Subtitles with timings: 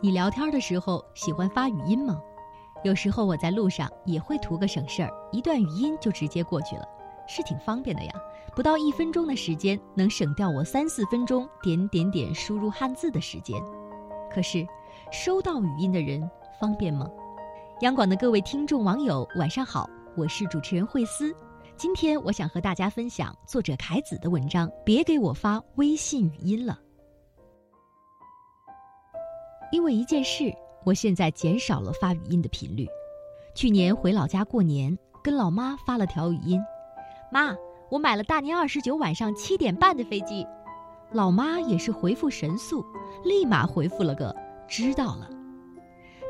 [0.00, 2.20] 你聊天的时候喜欢发语音吗？
[2.84, 6.86] 有时候我在路上也会图个省事儿，一段语音就直接过去了，
[7.26, 8.12] 是挺方便的呀。
[8.54, 13.60] 不到一分钟的时间，能省掉我三四分钟点点点输入汉字的时间。
[14.30, 14.64] 可是，
[15.10, 16.28] 收到语音的人
[16.60, 17.10] 方便吗？
[17.80, 21.34] 央广的各位听众网友，晚上好，我是主持人慧思。
[21.76, 26.78] 今天我想和大家分享作者凯子的文章，别给我发微信语音了。
[29.70, 30.52] 因为一件事，
[30.84, 32.86] 我现在减少了发语音的频率。
[33.54, 36.60] 去年回老家过年，跟老妈发了条语音
[37.30, 37.54] ：“妈，
[37.90, 40.46] 我买了大年二十九晚上七点半的飞机。”
[41.12, 42.84] 老妈也是回复神速，
[43.24, 44.34] 立马回复了个
[44.68, 45.28] “知道了”。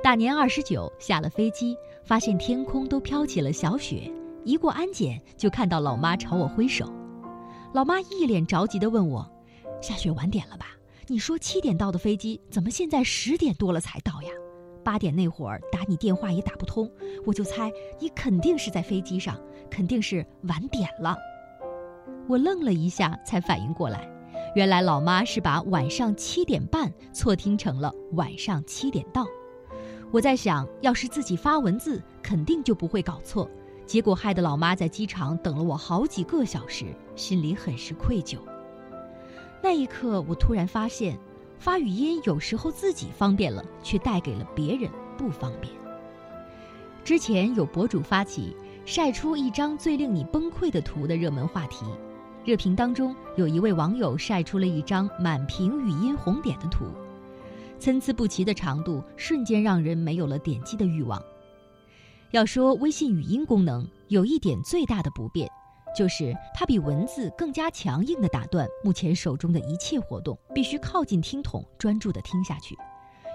[0.02, 4.08] 大年二十九下了飞机，发现天空都飘起了小雪，
[4.44, 6.88] 一过安检就看到老妈朝我挥手。
[7.72, 9.28] 老妈一脸着急地问我
[9.82, 10.66] ：“下雪晚点了吧？”
[11.10, 14.28] 你说七点到的飞机，怎么现在十点多了才到呀？
[14.84, 16.90] 八点那会儿打你电话也打不通，
[17.24, 21.16] 我就猜你肯定是在飞机上，肯定是晚点了。
[22.28, 24.06] 我愣了一下，才反应过来，
[24.54, 29.24] 原来老妈是把晚上七点半错听成了晚上七点到。
[30.10, 33.48] 我在想，要是自己发文字，肯定就不会搞错，
[33.86, 38.36] 结果害得老妈在机场等了我好几个小时，心里很是愧疚。
[39.62, 41.18] 那一刻，我突然发现，
[41.58, 45.72] 发语音有时候自己方便了，却带给了别人不方便。
[47.04, 51.86] 之前有博主发起晒出一张最令你崩溃的图的热门话题，
[52.44, 56.84] 热评当中有一位网友晒出了一张满屏语音红点的图，
[57.78, 61.22] 参差不齐的长度瞬间让人没有了点击的欲望。
[62.30, 65.50] 要说微信语音功能有一点最大的不便。
[65.98, 72.78] 就是它比文字更加强硬的打断目前手中的一切活动，必须靠近听筒专注的听下去，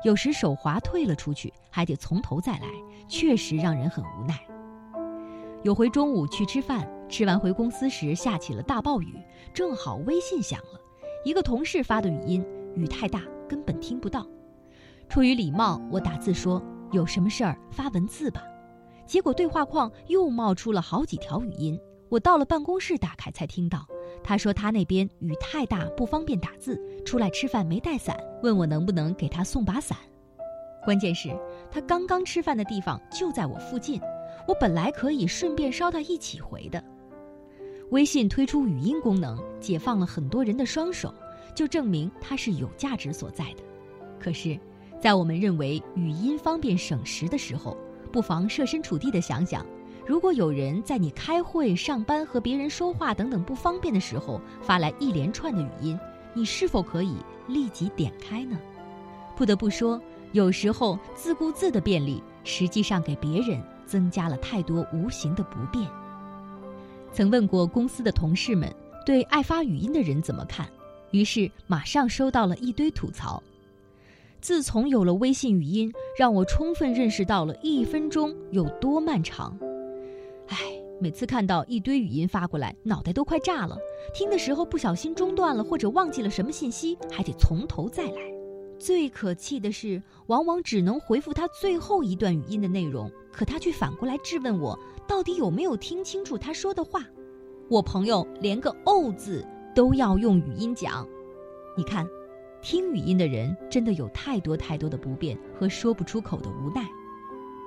[0.06, 2.70] 有时手滑退了出去，还得从头再来，
[3.10, 4.40] 确实让人很无奈。
[5.62, 9.14] 有回中午去吃饭，吃完回公司时下起了大暴雨，
[9.54, 10.80] 正好微信响了，
[11.26, 12.46] 一个同事发的语音，
[12.76, 14.26] 雨太大根本听不到。
[15.10, 18.42] 出于礼貌，我打字说有什么事儿发文字吧，
[19.06, 21.78] 结果对话框又冒出了好几条语音。
[22.14, 23.88] 我到了办公室，打开才听到，
[24.24, 29.98] 他说他那边雨太大，不方便打字，出来吃饭没带伞，问我能不能给他送把伞。
[30.86, 31.36] 关键是，
[31.72, 34.00] 他刚刚吃饭的地方就在我附近，
[34.48, 36.84] 我本来可以顺便捎他一起回的。
[37.90, 41.12] 微信推出语音功能，解放了很多人的双手，
[41.56, 43.64] 就证明它是有价值所在的。
[44.20, 44.56] 可是，
[45.02, 47.76] 在我们认为语音方便省时的时候，
[48.12, 49.66] 不妨设身处地的想想。
[50.06, 55.98] 如果有人在你开会、上班和别人说话等等不方便的时候发来一连串的语音，
[56.34, 57.16] 你是否可以
[57.48, 58.60] 立即点开呢？
[59.36, 60.02] 不得不说，
[60.34, 65.88] 有时候自顾自的便利，实际上给别人增加了太多无形的不便。
[67.14, 68.74] 曾问过公司的同事们
[69.06, 70.68] 对爱发语音的人怎么看，
[71.12, 73.42] 于是马上收到了一堆吐槽。
[74.42, 79.58] 自从有了微信语音，让我充分认识到了一分钟有多漫长。
[80.54, 80.60] 唉，
[81.02, 83.76] 每次看到一堆语音发过来，脑袋都快炸了。
[84.14, 88.22] 听的时候不小心中断了，或者忘记了什么信息，还得从头再来。
[88.78, 94.78] 最可气的是，往往只能回复他最后一段语音的内容，可他却反过来质问我，
[95.08, 97.02] 到底有没有听清楚他说的话。
[97.68, 99.44] 我朋友连个“哦”字
[99.74, 101.08] 都要用语音讲，
[101.76, 102.06] 你看，
[102.62, 106.88] 听语音的人真的有太多太多的不便和说不出口的无奈。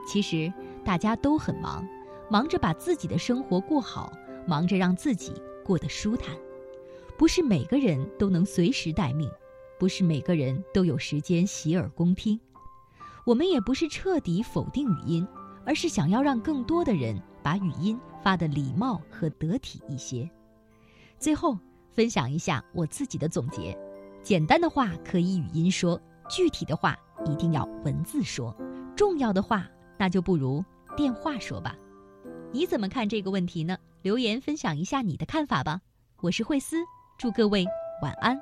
[0.07, 0.53] 其实
[0.85, 1.85] 大家都很忙。
[2.29, 4.13] 忙着把自己的生活过好，
[4.47, 5.33] 忙着让自己
[5.65, 6.37] 过得舒坦，
[7.17, 9.31] 不是每个人都能随时待命，
[9.79, 12.39] 不是每个人都有时间洗耳恭听。
[13.25, 15.27] 我们也不是彻底否定语音，
[15.65, 20.29] 而是想要让更多的人把语音发得礼貌和得体一些。
[21.19, 21.59] 最后
[21.93, 23.77] 分享一下我自己的总结：
[24.23, 28.57] 简单的话可以语音说，具体的话一定要文字说，
[28.95, 29.67] 重要的话
[29.99, 30.65] 那就不如
[30.97, 31.77] 电话说吧。
[32.53, 33.77] 你怎么看这个问题呢？
[34.03, 35.81] 留言分享一下你的看法吧。
[36.21, 36.77] 我是慧思，
[37.19, 37.67] 祝各位
[38.03, 38.37] 晚安。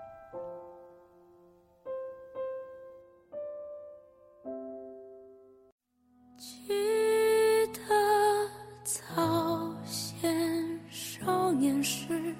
[6.38, 6.68] 记
[7.72, 7.80] 得
[8.84, 12.34] 早先少年时，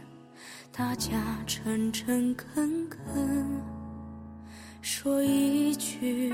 [0.70, 3.62] 大家诚诚恳恳，
[4.80, 6.30] 说一句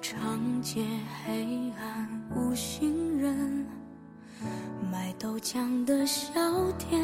[0.00, 0.84] 长街
[1.24, 1.70] 黑。
[1.78, 3.66] 暗无行人。
[4.90, 6.30] 卖豆浆的小
[6.72, 7.00] 店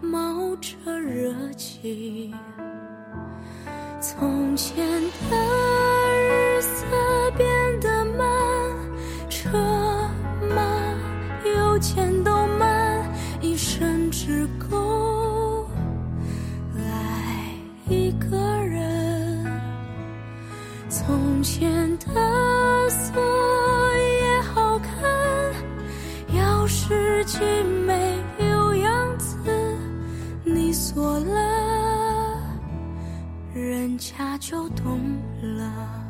[0.00, 2.32] 冒着热气。
[4.00, 4.86] 从前
[5.30, 5.36] 的
[6.20, 6.86] 日色
[7.36, 7.48] 变
[7.80, 8.28] 得慢，
[9.28, 9.50] 车
[10.54, 10.62] 马
[11.48, 15.01] 邮件都慢，一生只够
[21.98, 23.22] 的锁
[24.20, 24.92] 也好看，
[26.34, 27.40] 钥匙精
[27.86, 29.36] 美有样子，
[30.44, 32.40] 你锁了。
[33.54, 34.98] 人家就懂
[35.42, 36.01] 了。